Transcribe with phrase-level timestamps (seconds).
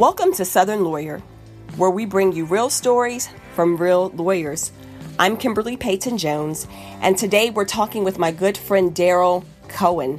[0.00, 1.18] Welcome to Southern Lawyer,
[1.76, 4.72] where we bring you real stories from real lawyers.
[5.18, 6.66] I'm Kimberly Payton Jones,
[7.02, 10.18] and today we're talking with my good friend Daryl Cohen.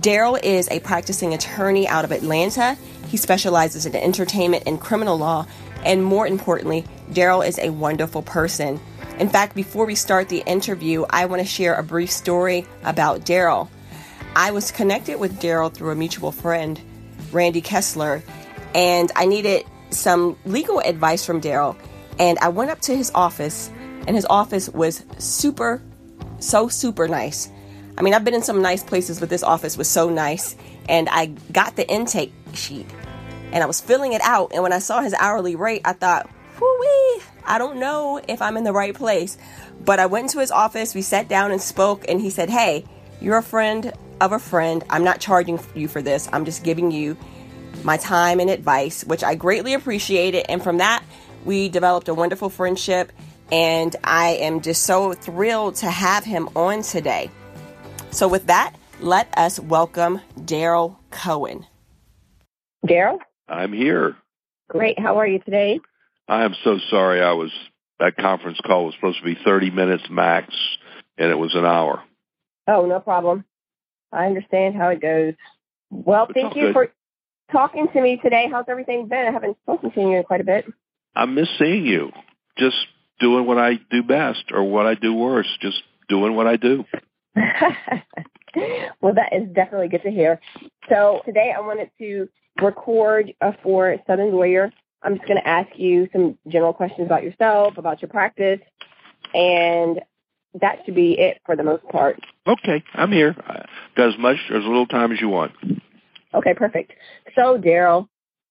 [0.00, 2.76] Daryl is a practicing attorney out of Atlanta.
[3.06, 5.46] He specializes in entertainment and criminal law,
[5.84, 8.80] and more importantly, Daryl is a wonderful person.
[9.20, 13.20] In fact, before we start the interview, I want to share a brief story about
[13.20, 13.68] Daryl.
[14.34, 16.80] I was connected with Daryl through a mutual friend,
[17.30, 18.24] Randy Kessler,
[18.74, 21.76] and I needed some legal advice from Daryl.
[22.18, 23.70] And I went up to his office,
[24.06, 25.82] and his office was super,
[26.38, 27.50] so super nice.
[27.96, 30.56] I mean, I've been in some nice places, but this office was so nice.
[30.88, 32.86] And I got the intake sheet,
[33.52, 34.52] and I was filling it out.
[34.52, 38.56] And when I saw his hourly rate, I thought, whoo I don't know if I'm
[38.56, 39.36] in the right place.
[39.84, 42.84] But I went into his office, we sat down and spoke, and he said, Hey,
[43.20, 44.84] you're a friend of a friend.
[44.90, 46.28] I'm not charging you for this.
[46.32, 47.16] I'm just giving you
[47.84, 50.46] my time and advice, which I greatly appreciated.
[50.48, 51.04] And from that,
[51.44, 53.12] we developed a wonderful friendship.
[53.52, 57.30] And I am just so thrilled to have him on today.
[58.10, 61.66] So, with that, let us welcome Daryl Cohen.
[62.86, 63.18] Daryl?
[63.48, 64.16] I'm here.
[64.68, 64.98] Great.
[64.98, 65.80] How are you today?
[66.28, 67.20] I am so sorry.
[67.20, 67.50] I was
[67.98, 70.54] that conference call was supposed to be 30 minutes max,
[71.18, 72.02] and it was an hour.
[72.66, 73.44] Oh, no problem.
[74.12, 75.34] I understand how it goes.
[75.90, 76.72] Well, It's thank you good.
[76.72, 76.92] for
[77.52, 78.48] talking to me today.
[78.50, 79.26] How's everything been?
[79.26, 80.66] I haven't spoken to you in quite a bit.
[81.14, 82.10] I miss seeing you.
[82.58, 82.76] Just
[83.18, 85.50] doing what I do best, or what I do worst.
[85.60, 86.84] Just doing what I do.
[89.00, 90.40] well, that is definitely good to hear.
[90.88, 92.28] So today I wanted to
[92.62, 94.72] record uh, for Southern Lawyer.
[95.02, 98.60] I'm just going to ask you some general questions about yourself, about your practice,
[99.32, 100.00] and
[100.60, 102.20] that should be it for the most part.
[102.46, 103.34] Okay, I'm here.
[103.96, 105.52] Got as much or as little time as you want.
[106.34, 106.92] Okay, perfect.
[107.34, 108.08] So, Daryl,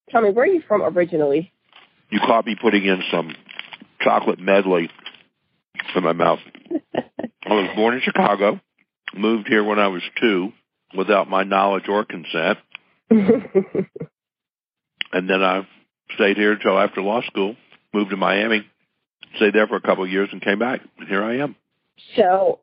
[0.09, 1.51] tell me, where are you from originally?
[2.09, 3.35] You caught me putting in some
[4.01, 4.89] chocolate medley
[5.95, 6.39] in my mouth.
[7.45, 8.59] I was born in Chicago,
[9.15, 10.51] moved here when I was two,
[10.95, 12.57] without my knowledge or consent,
[13.09, 13.29] and
[15.29, 15.67] then I
[16.15, 17.55] stayed here until after law school.
[17.93, 18.65] Moved to Miami,
[19.37, 20.81] stayed there for a couple of years, and came back.
[20.99, 21.55] And here I am.
[22.15, 22.59] so,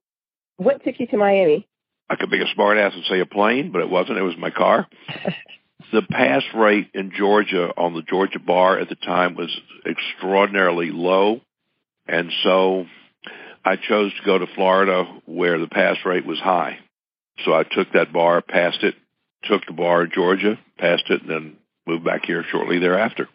[0.57, 1.67] what took you to Miami?
[2.09, 4.19] I could be a smart ass and say a plane, but it wasn't.
[4.19, 4.87] It was my car.
[5.93, 11.41] the pass rate in Georgia on the Georgia bar at the time was extraordinarily low.
[12.07, 12.87] And so
[13.65, 16.79] I chose to go to Florida where the pass rate was high.
[17.45, 18.95] So I took that bar, passed it,
[19.45, 21.57] took the bar in Georgia, passed it, and then
[21.87, 23.29] moved back here shortly thereafter.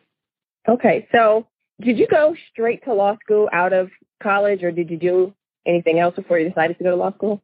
[0.68, 1.48] Okay, so
[1.80, 3.90] did you go straight to law school out of
[4.22, 5.34] college, or did you do
[5.66, 7.42] anything else before you decided to go to law school?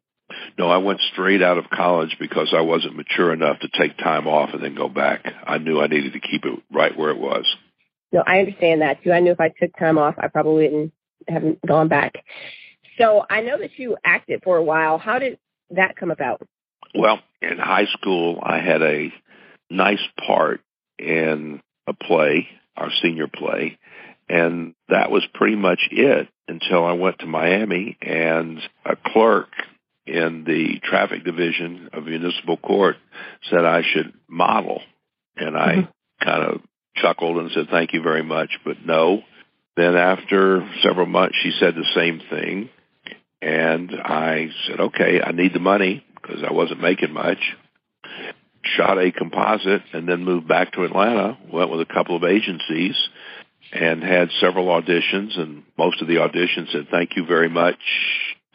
[0.57, 4.27] No, I went straight out of college because I wasn't mature enough to take time
[4.27, 5.25] off and then go back.
[5.45, 7.45] I knew I needed to keep it right where it was.
[8.11, 9.11] No, I understand that too.
[9.11, 10.93] I knew if I took time off, I probably wouldn't
[11.27, 12.13] haven't gone back.
[12.97, 14.97] So I know that you acted for a while.
[14.97, 15.37] How did
[15.71, 16.41] that come about?
[16.95, 19.13] Well, in high school, I had a
[19.69, 20.61] nice part
[20.97, 23.77] in a play, our senior play,
[24.29, 29.49] and that was pretty much it until I went to Miami and a clerk
[30.07, 32.95] in the traffic division of municipal court
[33.49, 34.81] said I should model.
[35.35, 35.87] And I Mhm.
[36.21, 36.61] kind of
[36.95, 39.23] chuckled and said, thank you very much, but no.
[39.75, 42.69] Then after several months, she said the same thing.
[43.41, 47.55] And I said, okay, I need the money because I wasn't making much.
[48.63, 52.97] Shot a composite and then moved back to Atlanta, went with a couple of agencies
[53.71, 57.77] and had several auditions and most of the auditions said, thank you very much.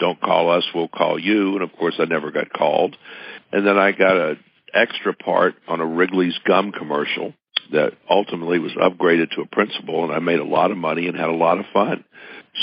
[0.02, 1.52] Don't call us, we'll call you.
[1.52, 2.96] And of course I never got called.
[3.52, 4.34] And then I got a
[4.74, 7.34] extra part on a Wrigley's gum commercial
[7.70, 11.16] that ultimately was upgraded to a principal and I made a lot of money and
[11.16, 12.04] had a lot of fun.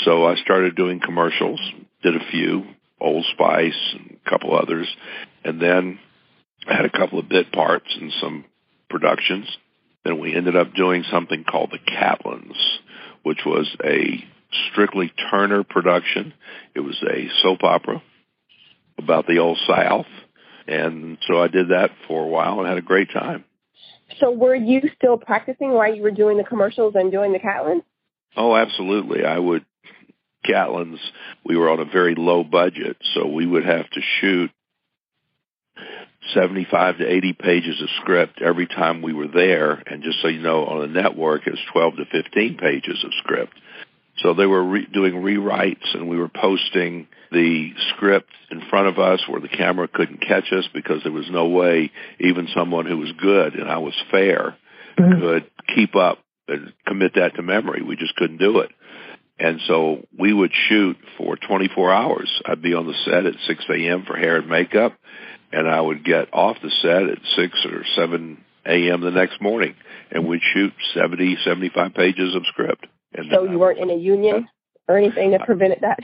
[0.04, 1.58] So I started doing commercials,
[2.02, 2.64] did a few,
[3.00, 4.86] Old Spice and a couple others,
[5.42, 5.98] and then
[6.68, 8.44] I had a couple of bit parts in some
[8.90, 9.46] productions.
[10.04, 12.58] Then we ended up doing something called the Catlins,
[13.22, 14.22] which was a
[14.70, 16.32] strictly Turner production.
[16.74, 18.02] It was a soap opera
[18.98, 20.06] about the old South.
[20.66, 23.44] And so I did that for a while and had a great time.
[24.18, 27.82] So were you still practicing while you were doing the commercials and doing the Catlin?
[28.36, 29.24] Oh, absolutely.
[29.24, 29.64] I would
[30.44, 30.98] Catlins,
[31.44, 34.50] we were on a very low budget, so we would have to shoot
[36.34, 39.82] 75 to 80 pages of script every time we were there.
[39.86, 43.10] And just so you know, on the network, it was 12 to 15 pages of
[43.22, 43.54] script.
[44.22, 48.98] So they were re- doing rewrites and we were posting the script in front of
[48.98, 52.98] us where the camera couldn't catch us because there was no way even someone who
[52.98, 54.56] was good and I was fair
[54.98, 55.20] mm-hmm.
[55.20, 56.18] could keep up
[56.48, 57.82] and commit that to memory.
[57.82, 58.70] We just couldn't do it.
[59.38, 62.42] And so we would shoot for 24 hours.
[62.44, 64.04] I'd be on the set at 6 a.m.
[64.06, 64.92] for hair and makeup,
[65.50, 69.00] and I would get off the set at 6 or 7 a.m.
[69.00, 69.76] the next morning,
[70.10, 72.86] and we'd shoot 70, 75 pages of script.
[73.12, 74.48] And so you weren't in a union
[74.88, 76.00] or anything that prevented that?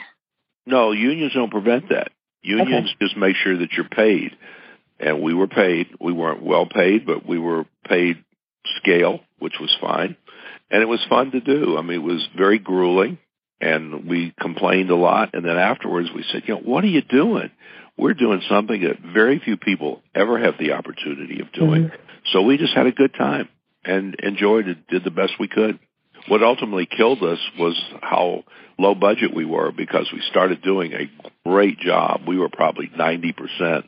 [0.67, 2.11] No, unions don't prevent that.
[2.43, 2.97] Unions okay.
[3.00, 4.37] just make sure that you're paid.
[4.99, 5.88] And we were paid.
[6.00, 8.25] We weren't well paid, but we were paid
[8.76, 10.17] scale, which was fine.
[10.70, 11.76] And it was fun to do.
[11.76, 13.19] I mean, it was very grueling
[13.61, 15.31] and we complained a lot.
[15.35, 17.50] And then afterwards we said, you know, what are you doing?
[17.97, 21.85] We're doing something that very few people ever have the opportunity of doing.
[21.85, 21.97] Mm-hmm.
[22.32, 23.49] So we just had a good time
[23.85, 25.79] and enjoyed it, did the best we could.
[26.29, 28.45] What ultimately killed us was how
[28.79, 31.11] low budget we were because we started doing a
[31.49, 32.23] great job.
[32.27, 33.85] We were probably 90%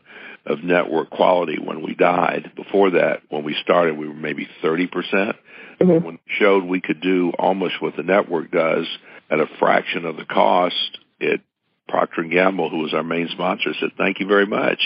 [0.47, 2.53] of network quality when we died.
[2.57, 4.89] Before that, when we started, we were maybe 30%.
[4.91, 5.35] mm
[5.81, 8.87] hmm When we showed we could do almost what the network does
[9.31, 11.41] at a fraction of the cost, it
[11.89, 14.79] Procter and Gamble, who was our main sponsor, said, "Thank you very much.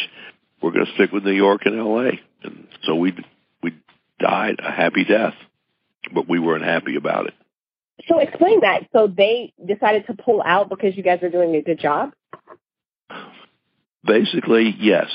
[0.60, 3.12] We're going to stick with New York and L.A." And so we
[3.62, 3.74] we
[4.20, 5.34] died a happy death,
[6.12, 7.34] but we weren't happy about it.
[8.08, 8.88] So explain that.
[8.92, 12.12] So they decided to pull out because you guys are doing a good job?
[14.04, 15.08] Basically, yes.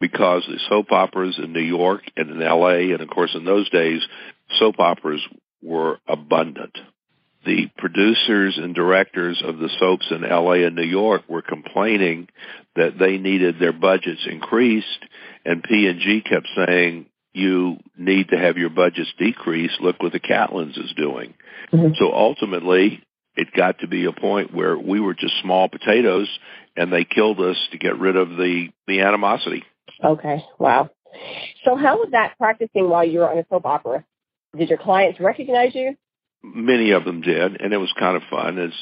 [0.00, 3.68] Because the soap operas in New York and in LA, and of course in those
[3.70, 4.02] days,
[4.58, 5.22] soap operas
[5.62, 6.76] were abundant.
[7.44, 12.28] The producers and directors of the soaps in LA and New York were complaining
[12.76, 15.04] that they needed their budgets increased,
[15.44, 17.06] and P&G kept saying,
[17.38, 19.70] you need to have your budgets decrease.
[19.80, 21.34] Look what the Catlins is doing.
[21.72, 21.94] Mm-hmm.
[21.98, 23.02] So ultimately,
[23.36, 26.28] it got to be a point where we were just small potatoes,
[26.76, 29.64] and they killed us to get rid of the the animosity.
[30.04, 30.90] Okay, wow.
[31.64, 34.04] So how was that practicing while you were on a soap opera?
[34.56, 35.96] Did your clients recognize you?
[36.42, 38.58] Many of them did, and it was kind of fun.
[38.58, 38.72] As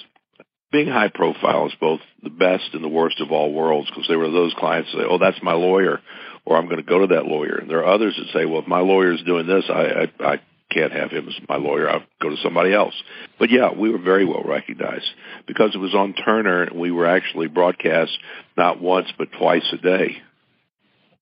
[0.72, 4.18] being high profile is both the best and the worst of all worlds because there
[4.18, 6.00] were those clients that say, "Oh, that's my lawyer,"
[6.46, 8.62] or "I'm going to go to that lawyer." And there are others that say, "Well,
[8.62, 10.40] if my lawyer is doing this, I, I, I
[10.70, 11.88] can't have him as my lawyer.
[11.88, 12.94] I'll go to somebody else.
[13.38, 15.06] But yeah, we were very well recognized
[15.46, 18.16] because it was on Turner and we were actually broadcast
[18.56, 20.22] not once but twice a day.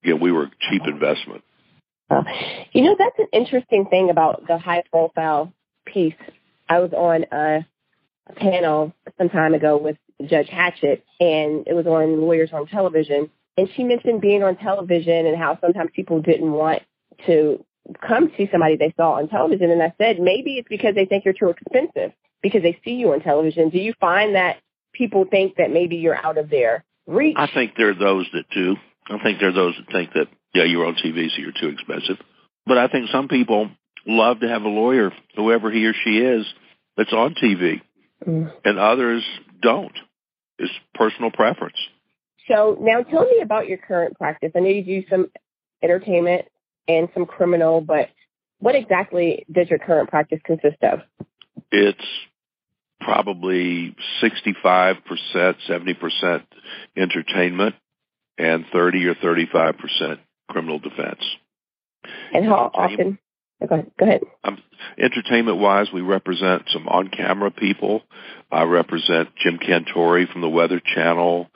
[0.03, 1.43] Yeah, we were cheap investment.
[2.09, 2.23] Uh,
[2.71, 5.51] you know, that's an interesting thing about the high profile
[5.85, 6.13] piece.
[6.69, 7.65] I was on a,
[8.27, 9.97] a panel some time ago with
[10.27, 13.29] Judge Hatchett and it was on Lawyers on Television.
[13.57, 16.81] And she mentioned being on television and how sometimes people didn't want
[17.25, 17.63] to
[18.05, 19.71] come see somebody they saw on television.
[19.71, 22.11] And I said, maybe it's because they think you're too expensive
[22.41, 23.69] because they see you on television.
[23.69, 24.57] Do you find that
[24.93, 27.35] people think that maybe you're out of their reach?
[27.37, 28.75] I think there are those that do.
[29.07, 31.69] I think there are those that think that, yeah, you're on TV, so you're too
[31.69, 32.17] expensive.
[32.65, 33.69] But I think some people
[34.05, 36.45] love to have a lawyer, whoever he or she is,
[36.97, 37.81] that's on TV.
[38.25, 38.51] Mm.
[38.63, 39.23] And others
[39.61, 39.93] don't.
[40.57, 41.77] It's personal preference.
[42.47, 44.51] So now tell me about your current practice.
[44.55, 45.31] I know you do some
[45.83, 46.45] entertainment
[46.87, 48.09] and some criminal, but
[48.59, 50.99] what exactly does your current practice consist of?
[51.71, 52.05] It's
[53.01, 54.97] probably 65%,
[55.35, 56.43] 70%
[56.95, 57.75] entertainment
[58.37, 60.19] and 30 or 35%
[60.49, 61.23] criminal defense.
[62.33, 63.17] And how often?
[63.67, 63.91] Go ahead.
[63.97, 64.21] Go ahead.
[64.43, 64.57] Um,
[64.97, 68.01] entertainment wise, we represent some on camera people.
[68.51, 71.49] I represent Jim Cantore from the Weather Channel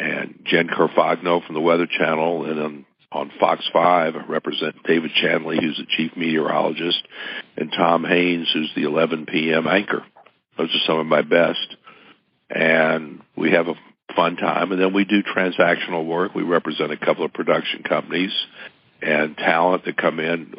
[0.00, 2.50] and Jen Carfagno from the Weather Channel.
[2.50, 7.02] And um, on Fox 5 I represent David Chandley, who's the chief meteorologist,
[7.56, 9.66] and Tom Haines, who's the 11 p.m.
[9.66, 10.04] anchor.
[10.56, 11.76] Those are some of my best.
[12.48, 13.74] And we have a
[14.16, 14.72] fun time.
[14.72, 16.34] And then we do transactional work.
[16.34, 18.32] We represent a couple of production companies
[19.02, 20.54] and talent that come in.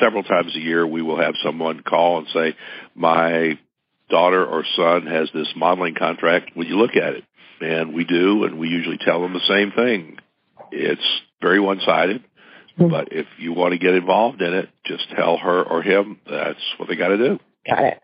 [0.00, 2.56] Several times a year, we will have someone call and say,
[2.94, 3.58] my
[4.10, 6.56] daughter or son has this modeling contract.
[6.56, 7.24] Will you look at it?
[7.64, 10.18] And we do, and we usually tell them the same thing.
[10.70, 11.00] It's
[11.40, 12.22] very one-sided.
[12.78, 12.90] Mm-hmm.
[12.90, 16.58] But if you want to get involved in it, just tell her or him that's
[16.76, 17.38] what they got to do.
[17.66, 18.00] Got it.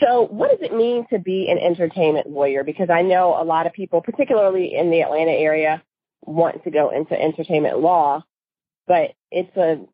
[0.00, 2.64] So, what does it mean to be an entertainment lawyer?
[2.64, 5.82] Because I know a lot of people, particularly in the Atlanta area,
[6.24, 8.24] want to go into entertainment law,
[8.88, 9.84] but it's a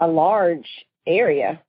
[0.00, 0.66] a large
[1.06, 1.62] area.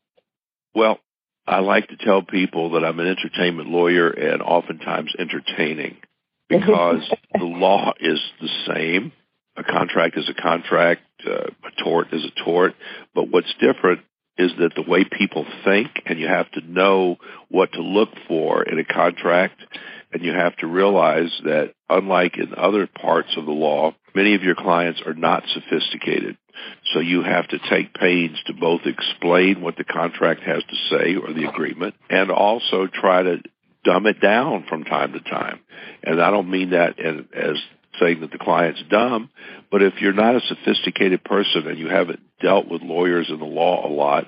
[0.73, 0.99] Well,
[1.47, 5.97] I like to tell people that I'm an entertainment lawyer and oftentimes entertaining
[6.49, 7.01] because
[7.33, 9.11] the law is the same
[9.57, 12.73] a contract is a contract, uh, a tort is a tort.
[13.13, 14.01] But what's different
[14.37, 17.17] is that the way people think, and you have to know
[17.49, 19.61] what to look for in a contract,
[20.11, 24.43] and you have to realize that unlike in other parts of the law, many of
[24.43, 26.37] your clients are not sophisticated.
[26.93, 31.15] So you have to take pains to both explain what the contract has to say
[31.15, 33.41] or the agreement and also try to
[33.83, 35.59] dumb it down from time to time.
[36.03, 37.57] And I don't mean that as
[37.99, 39.29] saying that the client's dumb,
[39.71, 43.45] but if you're not a sophisticated person and you haven't dealt with lawyers in the
[43.45, 44.25] law a lot,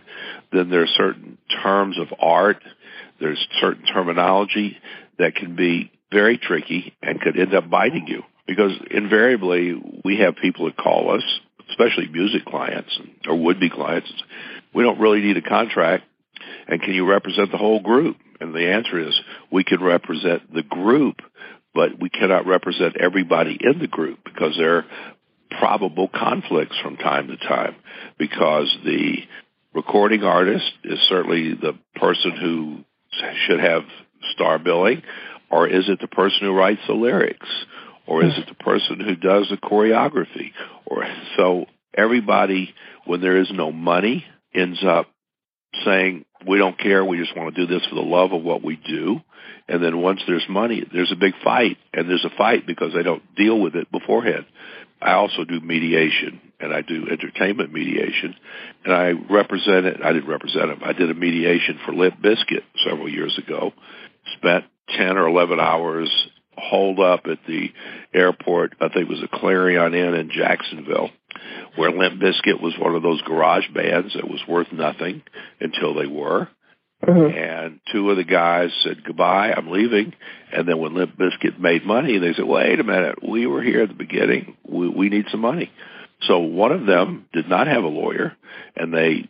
[0.51, 2.63] then there are certain terms of art,
[3.19, 4.77] there's certain terminology
[5.19, 8.23] that can be very tricky and could end up biting you.
[8.45, 9.73] Because invariably
[10.05, 11.23] we have people that call us,
[11.69, 12.97] especially music clients
[13.27, 14.11] or would-be clients.
[14.73, 16.03] We don't really need a contract.
[16.67, 18.17] And can you represent the whole group?
[18.39, 19.19] And the answer is
[19.51, 21.17] we can represent the group,
[21.73, 24.85] but we cannot represent everybody in the group because there are
[25.59, 27.75] probable conflicts from time to time
[28.17, 29.17] because the
[29.73, 32.83] recording artist is certainly the person who
[33.45, 33.83] should have
[34.33, 35.01] star billing
[35.49, 37.47] or is it the person who writes the lyrics
[38.07, 40.51] or is it the person who does the choreography?
[40.85, 42.73] Or so everybody
[43.05, 45.07] when there is no money ends up
[45.83, 47.03] saying we don't care.
[47.03, 49.21] We just want to do this for the love of what we do.
[49.67, 53.03] And then once there's money there's a big fight and there's a fight because they
[53.03, 54.45] don't deal with it beforehand.
[55.01, 58.35] I also do mediation and i do entertainment mediation
[58.83, 63.09] and i represented i didn't represent them i did a mediation for limp bizkit several
[63.09, 63.71] years ago
[64.35, 64.65] spent
[64.97, 66.09] 10 or 11 hours
[66.57, 67.71] holed up at the
[68.13, 68.73] airport.
[68.81, 71.11] I think it was a Clarion Inn in Jacksonville,
[71.75, 75.21] where Limp Bizkit was one of those garage bands that was worth nothing
[75.59, 76.49] until they were.
[77.05, 77.37] Mm-hmm.
[77.37, 80.13] And two of the guys said goodbye, I'm leaving.
[80.51, 83.83] And then when Limp Bizkit made money, they said, wait a minute, we were here
[83.83, 84.57] at the beginning.
[84.67, 85.71] We, we need some money.
[86.21, 88.35] So one of them did not have a lawyer,
[88.75, 89.29] and they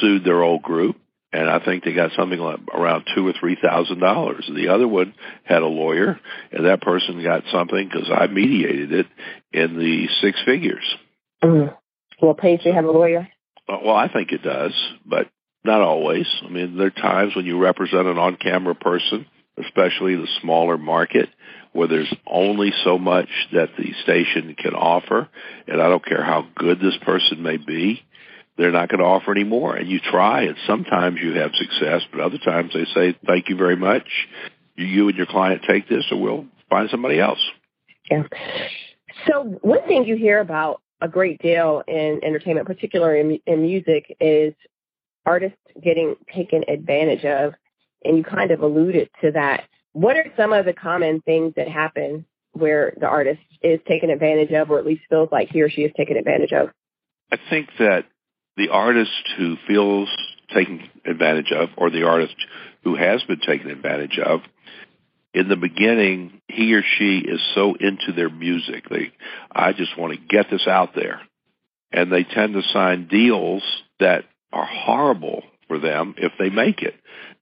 [0.00, 0.96] sued their old group
[1.32, 4.48] and I think they got something like around two or three thousand dollars.
[4.54, 6.20] The other one had a lawyer,
[6.50, 9.06] and that person got something because I mediated it
[9.52, 10.84] in the six figures.
[11.42, 11.74] Mm.
[12.20, 13.28] Well, Paige, you have a lawyer?
[13.68, 14.74] Uh, well, I think it does,
[15.04, 15.28] but
[15.64, 16.26] not always.
[16.44, 19.26] I mean, there are times when you represent an on-camera person,
[19.58, 21.28] especially the smaller market,
[21.72, 25.28] where there's only so much that the station can offer,
[25.66, 28.02] and I don't care how good this person may be
[28.56, 29.76] they're not going to offer any more.
[29.76, 33.56] And you try, and sometimes you have success, but other times they say, thank you
[33.56, 34.06] very much.
[34.76, 37.40] You and your client take this, or we'll find somebody else.
[38.10, 38.24] Yeah.
[39.26, 44.16] So one thing you hear about a great deal in entertainment, particularly in, in music,
[44.20, 44.54] is
[45.24, 47.54] artists getting taken advantage of.
[48.04, 49.64] And you kind of alluded to that.
[49.92, 54.50] What are some of the common things that happen where the artist is taken advantage
[54.50, 56.70] of, or at least feels like he or she is taken advantage of?
[57.30, 58.06] I think that
[58.56, 60.08] the artist who feels
[60.54, 62.34] taken advantage of or the artist
[62.84, 64.40] who has been taken advantage of
[65.34, 69.12] in the beginning he or she is so into their music they
[69.50, 71.20] i just want to get this out there.
[71.94, 73.62] And they tend to sign deals
[74.00, 76.94] that are horrible for them if they make it.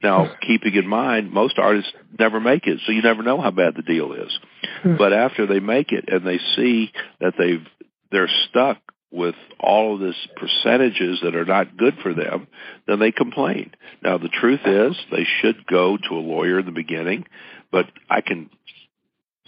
[0.02, 3.74] Now keeping in mind most artists never make it so you never know how bad
[3.76, 4.38] the deal is.
[4.82, 4.96] Hmm.
[4.96, 7.66] but after they make it and they see that they've
[8.10, 8.78] they're stuck
[9.10, 12.46] with all of this percentages that are not good for them,
[12.86, 13.72] then they complain.
[14.02, 17.26] Now the truth is they should go to a lawyer in the beginning,
[17.72, 18.50] but I can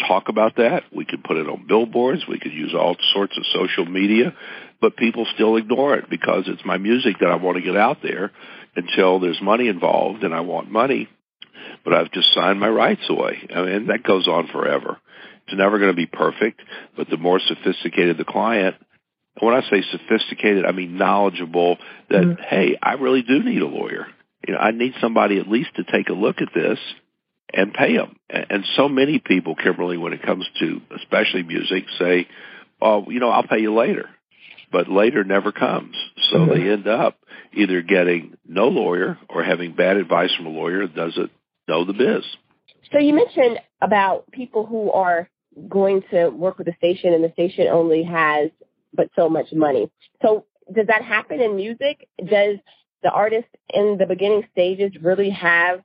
[0.07, 0.85] talk about that.
[0.95, 2.23] We can put it on billboards.
[2.29, 4.35] We could use all sorts of social media,
[4.81, 7.99] but people still ignore it because it's my music that I want to get out
[8.03, 8.33] there
[8.75, 11.09] until there's money involved and I want money.
[11.85, 13.49] But I've just signed my rights away.
[13.55, 14.99] I mean, that goes on forever.
[15.47, 16.61] It's never going to be perfect,
[16.97, 18.77] but the more sophisticated the client,
[19.41, 21.79] when I say sophisticated, I mean knowledgeable
[22.11, 22.43] that, mm-hmm.
[22.43, 24.07] hey, I really do need a lawyer.
[24.47, 26.79] You know, I need somebody at least to take a look at this
[27.53, 28.17] and pay them.
[28.29, 32.27] And so many people, Kimberly, when it comes to especially music, say,
[32.81, 34.09] oh, you know, I'll pay you later.
[34.71, 35.95] But later never comes.
[36.31, 36.51] So mm-hmm.
[36.51, 37.19] they end up
[37.53, 41.31] either getting no lawyer or having bad advice from a lawyer that doesn't
[41.69, 42.25] know the biz.
[42.91, 45.29] So you mentioned about people who are
[45.69, 48.51] going to work with the station and the station only has
[48.95, 49.91] but so much money.
[50.23, 52.09] So does that happen in music?
[52.19, 52.59] Does
[53.03, 55.81] the artist in the beginning stages really have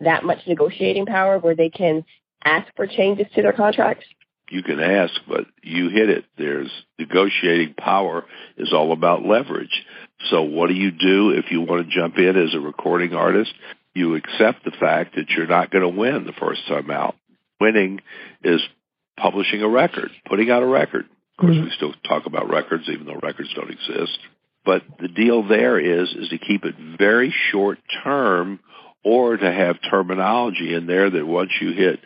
[0.00, 2.04] that much negotiating power where they can
[2.44, 4.04] ask for changes to their contracts?
[4.50, 6.24] You can ask, but you hit it.
[6.36, 8.24] There's negotiating power
[8.58, 9.84] is all about leverage.
[10.30, 13.52] So what do you do if you want to jump in as a recording artist?
[13.94, 17.14] You accept the fact that you're not going to win the first time out.
[17.60, 18.00] Winning
[18.42, 18.60] is
[19.16, 21.06] publishing a record, putting out a record.
[21.38, 24.18] Of course, we still talk about records, even though records don't exist.
[24.64, 28.60] But the deal there is is to keep it very short term,
[29.04, 31.98] or to have terminology in there that once you hit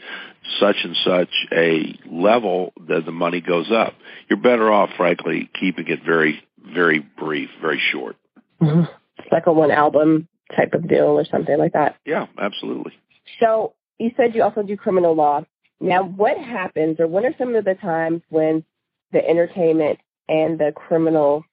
[0.58, 3.94] such and such a level, then the money goes up.
[4.30, 8.16] You're better off, frankly, keeping it very very brief, very short.
[8.60, 8.90] Mm-hmm.
[9.30, 11.96] Like a one album type of deal or something like that.
[12.04, 12.92] Yeah, absolutely.
[13.40, 15.44] So you said you also do criminal law.
[15.80, 18.64] Now, what happens, or what are some of the times when
[19.12, 19.98] the entertainment
[20.28, 21.44] and the criminal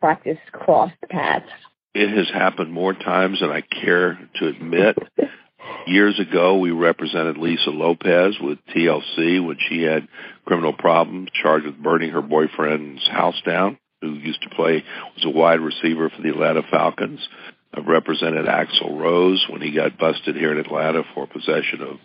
[0.00, 1.46] practice cross paths?
[1.94, 4.98] It has happened more times than I care to admit.
[5.86, 10.08] Years ago, we represented Lisa Lopes with TLC when she had
[10.44, 14.84] criminal problems, charged with burning her boyfriend's house down, who used to play,
[15.14, 17.26] was a wide receiver for the Atlanta Falcons.
[17.72, 21.98] I've represented Axl Rose when he got busted here in Atlanta for possession of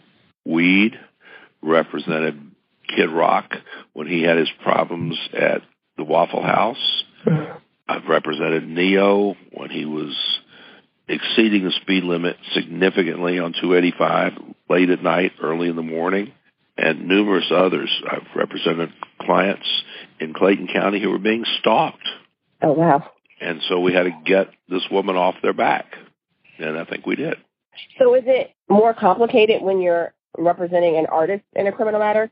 [0.46, 0.94] weed.
[1.62, 2.49] Represented
[2.96, 3.53] Kid Rock
[3.93, 5.62] when he had his problems at
[5.98, 7.03] the Waffle House.
[7.88, 10.15] I've represented Ne-Yo when he was
[11.08, 14.34] exceeding the speed limit significantly on 285
[14.69, 16.31] late at night, early in the morning,
[16.77, 17.89] and numerous others.
[18.10, 19.67] I've represented clients
[20.19, 22.08] in Clayton County who were being stalked.
[22.62, 23.10] Oh, wow.
[23.41, 25.86] And so we had to get this woman off their back.
[26.60, 27.36] And I think we did.
[27.98, 32.29] So is it more complicated when you're representing an artist in a criminal matter?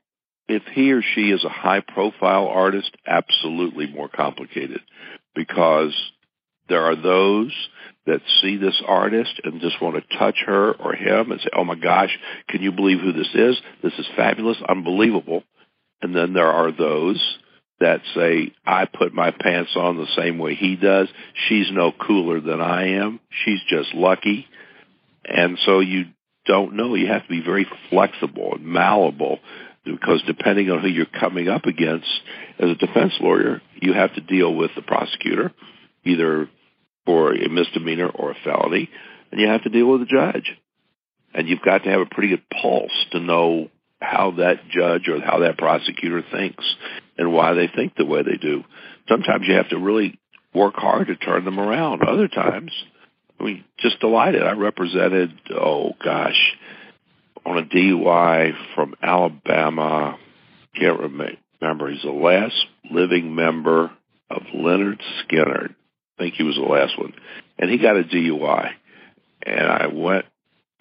[0.48, 4.82] If he or she is a high profile artist, absolutely more complicated
[5.36, 5.94] because
[6.70, 7.54] there are those
[8.06, 11.64] that see this artist and just want to touch her or him and say, oh
[11.64, 12.18] my gosh,
[12.50, 13.62] can you believe who this is?
[13.84, 15.44] This is fabulous, unbelievable.
[16.02, 17.38] And then there are those
[17.80, 21.10] that say, I put my pants on the same way he does.
[21.48, 23.20] She's no cooler than I am.
[23.46, 24.48] She's just lucky.
[25.26, 26.06] And so you
[26.46, 26.96] don't know.
[26.96, 29.40] You have to be very flexible and malleable
[29.92, 32.08] because depending on who you're coming up against
[32.60, 35.52] as a defense lawyer, you have to deal with the prosecutor,
[36.04, 36.50] either
[37.06, 38.90] for a misdemeanor or a felony,
[39.32, 40.52] and you have to deal with the judge.
[41.34, 43.70] And you've got to have a pretty good pulse to know
[44.02, 46.64] how that judge or how that prosecutor thinks
[47.18, 48.64] and why they think the way they do.
[49.10, 50.20] Sometimes you have to really
[50.54, 52.04] work hard to turn them around.
[52.04, 52.72] Other times,
[53.40, 54.44] I mean, just delighted.
[54.44, 56.56] I represented, oh gosh,
[57.48, 60.18] on a DUI from Alabama.
[60.76, 61.90] Can't remember.
[61.90, 62.56] He's the last
[62.92, 63.92] living member
[64.30, 65.74] of Lynyrd Skynyrd.
[66.20, 67.14] I think he was the last one.
[67.58, 68.72] And he got a DUI.
[69.44, 70.26] And I went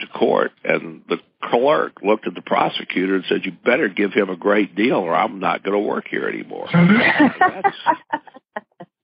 [0.01, 4.29] to court and the clerk looked at the prosecutor and said, you better give him
[4.29, 6.69] a great deal or I'm not going to work here anymore.
[6.73, 7.77] That's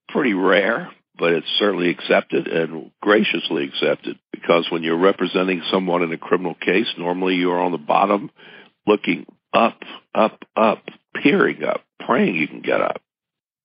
[0.09, 6.13] pretty rare, but it's certainly accepted and graciously accepted because when you're representing someone in
[6.13, 8.31] a criminal case, normally you're on the bottom
[8.87, 9.79] looking up,
[10.15, 10.83] up, up,
[11.15, 13.01] peering up, praying you can get up.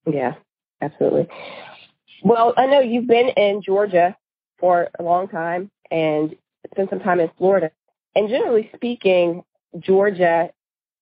[0.05, 0.35] Yeah,
[0.81, 1.27] absolutely.
[2.23, 4.15] Well, I know you've been in Georgia
[4.59, 6.35] for a long time and
[6.71, 7.71] spent some time in Florida.
[8.15, 9.43] And generally speaking,
[9.79, 10.49] Georgia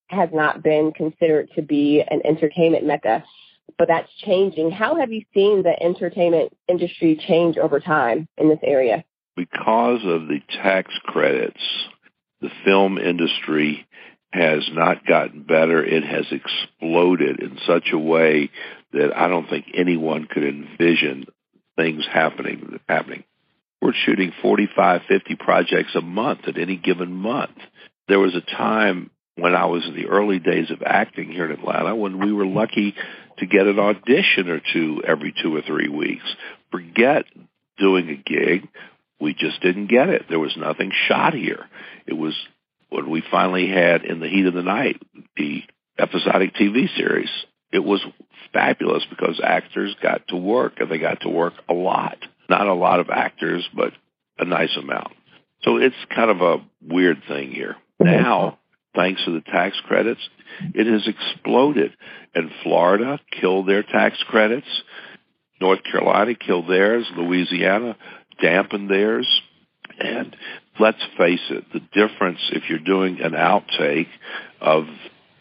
[0.07, 3.23] has not been considered to be an entertainment mecca,
[3.77, 4.71] but that's changing.
[4.71, 9.03] How have you seen the entertainment industry change over time in this area?
[9.35, 11.61] Because of the tax credits,
[12.41, 13.85] the film industry
[14.31, 15.83] has not gotten better.
[15.83, 18.49] It has exploded in such a way
[18.93, 21.25] that I don't think anyone could envision
[21.75, 23.23] things happening happening.
[23.81, 27.57] We're shooting 45, 50 projects a month at any given month.
[28.07, 31.51] There was a time when I was in the early days of acting here in
[31.51, 32.95] Atlanta when we were lucky
[33.37, 36.23] to get an audition or two every two or three weeks.
[36.71, 37.25] Forget
[37.77, 38.67] doing a gig.
[39.19, 40.25] We just didn't get it.
[40.29, 41.65] There was nothing shot here.
[42.05, 42.33] It was
[42.89, 45.01] what we finally had In the Heat of the Night,
[45.37, 45.63] the
[45.97, 47.29] episodic TV series.
[47.71, 48.05] It was
[48.53, 52.17] fabulous because actors got to work and they got to work a lot.
[52.49, 53.93] Not a lot of actors, but
[54.37, 55.13] a nice amount.
[55.63, 57.75] So it's kind of a weird thing here.
[57.99, 58.59] Now,
[58.95, 60.21] thanks to the tax credits,
[60.73, 61.91] it has exploded.
[62.33, 64.67] And Florida killed their tax credits.
[65.61, 67.05] North Carolina killed theirs.
[67.15, 67.97] Louisiana
[68.41, 69.27] dampened theirs.
[69.99, 70.35] And
[70.79, 74.09] let's face it, the difference if you're doing an outtake
[74.59, 74.85] of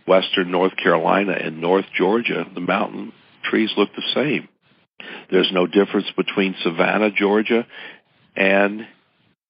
[0.06, 3.12] western North Carolina and North Georgia, the mountain
[3.42, 4.48] trees look the same.
[5.30, 7.66] There's no difference between Savannah, Georgia
[8.36, 8.86] and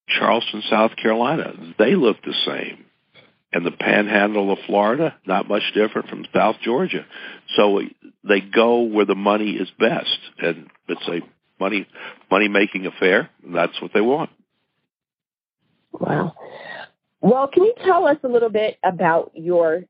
[0.09, 1.53] Charleston, South Carolina.
[1.79, 2.84] They look the same.
[3.55, 7.07] And the panhandle of Florida, not much different from South Georgia.
[7.57, 7.81] So
[8.29, 10.19] they go where the money is best.
[10.39, 11.21] And it's a
[11.61, 11.87] money
[12.31, 13.31] money making affair.
[13.45, 14.31] And that's what they want.
[15.93, 16.35] Wow.
[17.21, 19.85] Well, can you tell us a little bit about your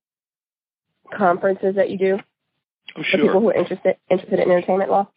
[1.17, 2.19] conferences that you do
[2.97, 5.09] Oh, for people who are interested interested in entertainment law?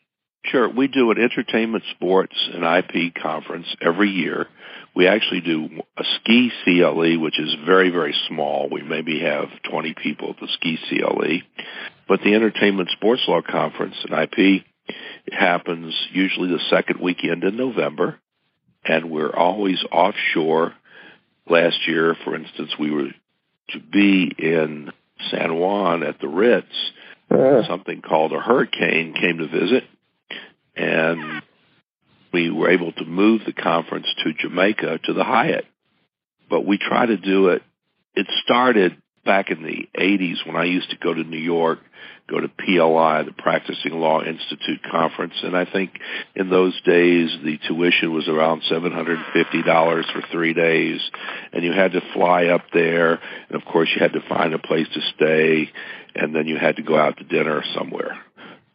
[0.46, 0.70] Sure.
[0.70, 4.48] We do an entertainment, sports, and IP conference every year.
[4.98, 8.68] We actually do a ski CLE, which is very, very small.
[8.68, 11.44] We maybe have 20 people at the ski CLE.
[12.08, 14.66] But the entertainment sports law conference and IP
[15.28, 18.18] It happens usually the second weekend in November,
[18.84, 20.74] and we're always offshore.
[21.48, 23.10] Last year, for instance, we were
[23.70, 24.92] to be in
[25.30, 26.66] San Juan at the Ritz.
[27.30, 27.62] Uh.
[27.68, 29.84] Something called a hurricane came to visit,
[30.76, 31.44] and
[32.34, 35.66] we were able to move the conference to Jamaica to the Hyatt.
[36.50, 37.62] But we try to do it.
[38.16, 41.80] It started back in the 80s when I used to go to New York,
[42.30, 45.92] go to PLI, the Practicing Law Institute conference, and I think
[46.36, 51.02] in those days the tuition was around $750 for three days,
[51.52, 54.60] and you had to fly up there, and of course you had to find a
[54.60, 55.70] place to stay,
[56.16, 58.18] and then you had to go out to dinner somewhere.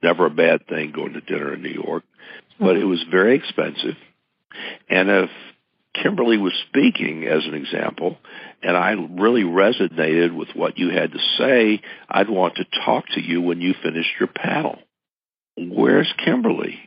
[0.03, 2.05] Never a bad thing going to dinner in New York,
[2.62, 3.96] but it was very expensive.
[4.88, 5.31] And if
[5.94, 8.16] Kimberly was speaking as an example,
[8.62, 11.83] and I really resonated with what you had to say.
[12.09, 14.79] I'd want to talk to you when you finished your panel.
[15.57, 16.79] Where's Kimberly?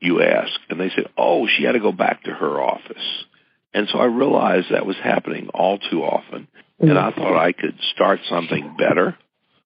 [0.00, 0.52] You ask.
[0.68, 3.24] And they said, oh, she had to go back to her office.
[3.72, 6.46] And so I realized that was happening all too often.
[6.78, 9.16] And I thought I could start something better,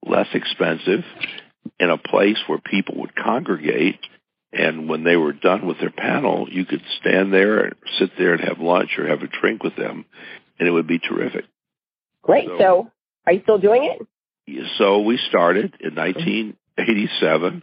[0.07, 1.05] less expensive,
[1.81, 3.99] in a place where people would congregate
[4.53, 8.33] and when they were done with their panel, you could stand there and sit there
[8.33, 10.05] and have lunch or have a drink with them,
[10.59, 11.45] and it would be terrific.
[12.23, 12.49] Great.
[12.49, 12.91] So, so
[13.27, 14.07] are you still doing it?
[14.79, 17.63] So we started in 1987.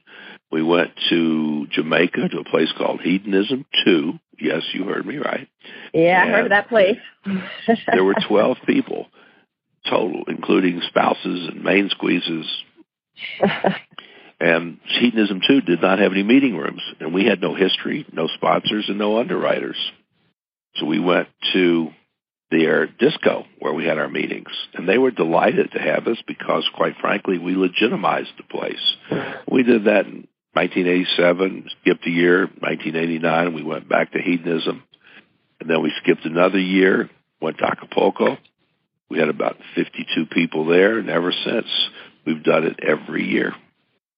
[0.51, 4.13] We went to Jamaica to a place called Hedonism 2.
[4.39, 5.47] Yes, you heard me right.
[5.93, 6.97] Yeah, and I heard of that place.
[7.91, 9.07] there were 12 people
[9.89, 12.45] total, including spouses and main squeezes.
[14.39, 18.27] And Hedonism 2 did not have any meeting rooms, and we had no history, no
[18.27, 19.77] sponsors, and no underwriters.
[20.75, 21.91] So we went to
[22.51, 26.67] their disco where we had our meetings, and they were delighted to have us because,
[26.75, 28.95] quite frankly, we legitimized the place.
[29.49, 34.83] We did that in 1987, skipped a year, 1989, we went back to hedonism,
[35.61, 37.09] and then we skipped another year,
[37.41, 38.37] went to Acapulco.
[39.09, 41.67] We had about 52 people there, and ever since,
[42.25, 43.53] we've done it every year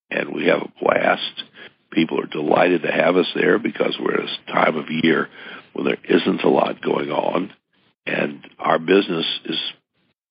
[0.10, 1.44] and we have a blast.
[1.92, 5.30] People are delighted to have us there because we're at a time of year
[5.74, 7.52] when there isn't a lot going on,
[8.06, 9.58] and our business is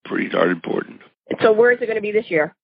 [0.05, 1.01] pretty darn important.
[1.43, 2.55] So where is it going to be this year?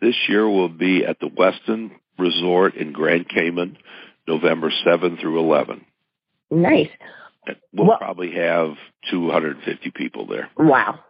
[0.00, 3.78] This year will be at the Westin Resort in Grand Cayman,
[4.26, 5.84] November 7 through 11.
[6.50, 6.88] Nice.
[7.72, 8.74] We'll well, probably have
[9.10, 10.50] 250 people there.
[10.56, 11.00] Wow.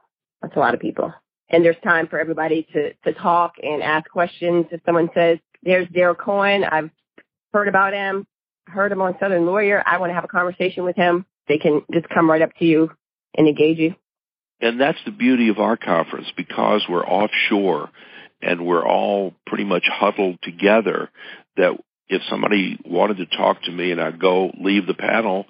[0.41, 1.13] That's a lot of people
[1.49, 4.67] and there's time for everybody to, to talk and ask questions.
[4.71, 6.91] If someone says, there's Daryl Cohen, I've
[7.53, 8.27] heard about him,
[8.67, 11.83] heard him on Southern Lawyer, I want to have a conversation with him, they can
[11.93, 12.91] just come right up to you
[13.37, 13.95] and engage you.
[14.61, 17.91] And that's the beauty of our conference because we're offshore
[18.41, 21.11] and we're all pretty much huddled together
[21.57, 21.73] that
[22.09, 25.47] if somebody wanted to talk to me and I'd go leave the panel,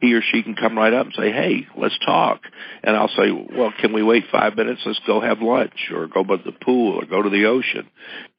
[0.00, 2.40] he or she can come right up and say, "Hey, let's talk."
[2.82, 4.82] And I'll say, "Well, can we wait five minutes?
[4.84, 7.86] Let's go have lunch, or go by the pool, or go to the ocean."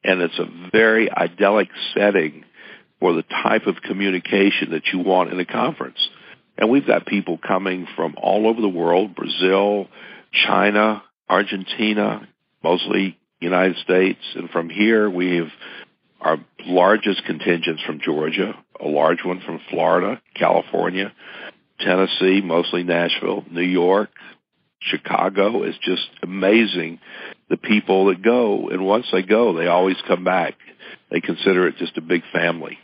[0.04, 2.44] And it's a very idyllic setting
[3.00, 6.08] for the type of communication that you want in a conference.
[6.56, 9.88] And we've got people coming from all over the world: Brazil,
[10.32, 12.28] China, Argentina,
[12.62, 15.52] mostly United States, and from here we have
[16.20, 21.12] our largest contingents from Georgia, a large one from Florida, California,
[21.80, 24.10] Tennessee, mostly Nashville, New York,
[24.80, 25.62] Chicago.
[25.62, 27.00] It's just amazing
[27.48, 28.68] the people that go.
[28.68, 30.54] And once they go, they always come back.
[31.10, 32.78] They consider it just a big family.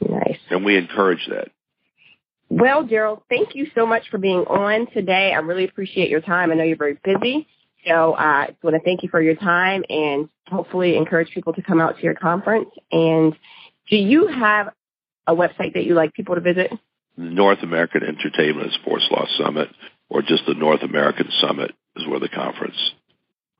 [0.00, 0.38] Nice.
[0.50, 1.48] And we encourage that.
[2.48, 5.32] Well, Gerald, thank you so much for being on today.
[5.32, 6.50] I really appreciate your time.
[6.50, 7.46] I know you're very busy.
[7.86, 11.52] So uh, I just want to thank you for your time and hopefully encourage people
[11.54, 12.68] to come out to your conference.
[12.90, 13.34] And
[13.88, 14.70] do you have
[15.26, 16.70] a website that you like people to visit?
[17.16, 19.68] North American Entertainment and Sports Law Summit,
[20.08, 22.76] or just the North American Summit is where the conference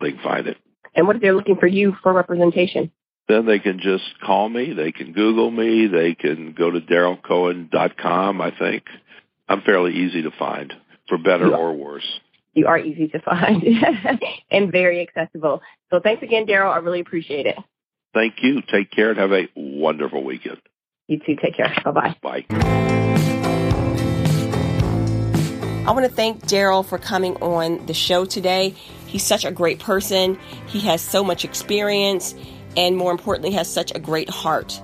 [0.01, 0.57] they can find it.
[0.94, 2.90] And what if they're looking for you for representation?
[3.29, 4.73] Then they can just call me.
[4.73, 5.87] They can Google me.
[5.87, 8.85] They can go to darylcohen.com, I think.
[9.49, 10.73] I'm fairly easy to find,
[11.09, 12.07] for better or worse.
[12.55, 13.62] You are easy to find
[14.51, 15.62] and very accessible.
[15.90, 16.73] So thanks again, Daryl.
[16.73, 17.57] I really appreciate it.
[18.12, 18.62] Thank you.
[18.62, 20.59] Take care and have a wonderful weekend.
[21.11, 21.35] You too.
[21.42, 21.75] Take care.
[21.85, 22.14] Bye-bye.
[22.23, 22.46] Bye.
[25.85, 28.77] I want to thank Daryl for coming on the show today.
[29.09, 30.38] He's such a great person.
[30.68, 32.37] He has so much experience
[32.77, 34.81] and more importantly has such a great heart.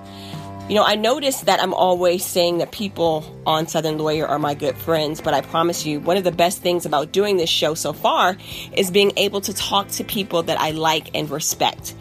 [0.67, 4.53] You know, I notice that I'm always saying that people on Southern Lawyer are my
[4.53, 7.73] good friends, but I promise you, one of the best things about doing this show
[7.73, 8.35] so far
[8.73, 11.95] is being able to talk to people that I like and respect.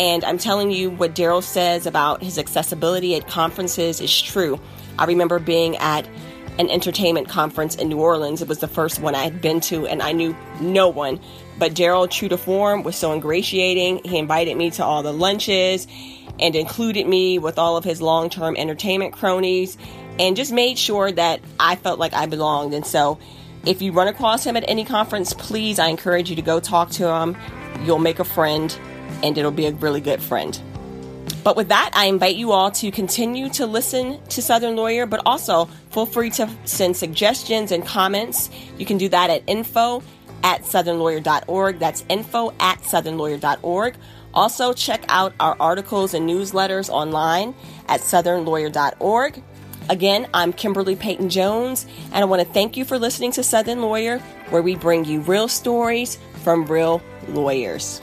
[0.00, 4.58] And I'm telling you, what Daryl says about his accessibility at conferences is true.
[4.98, 6.08] I remember being at
[6.58, 8.40] an entertainment conference in New Orleans.
[8.40, 11.20] It was the first one I had been to, and I knew no one.
[11.58, 14.00] But Daryl, true to form, was so ingratiating.
[14.04, 15.86] He invited me to all the lunches
[16.38, 19.76] and included me with all of his long term entertainment cronies
[20.18, 22.72] and just made sure that I felt like I belonged.
[22.72, 23.18] And so,
[23.66, 26.88] if you run across him at any conference, please, I encourage you to go talk
[26.92, 27.36] to him.
[27.84, 28.74] You'll make a friend,
[29.22, 30.60] and it'll be a really good friend.
[31.42, 35.22] But with that, I invite you all to continue to listen to Southern Lawyer, but
[35.24, 38.50] also feel free to send suggestions and comments.
[38.76, 40.02] You can do that at info
[40.42, 41.78] at southernlawyer.org.
[41.78, 43.96] That's info at southernlawyer.org.
[44.32, 47.54] Also, check out our articles and newsletters online
[47.88, 49.42] at southernlawyer.org.
[49.88, 53.80] Again, I'm Kimberly Peyton Jones, and I want to thank you for listening to Southern
[53.80, 54.18] Lawyer,
[54.50, 58.00] where we bring you real stories from real lawyers.